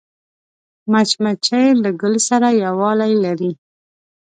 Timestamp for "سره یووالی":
2.29-3.13